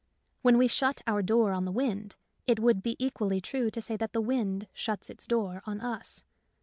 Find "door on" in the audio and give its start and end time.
1.21-1.65, 5.27-5.79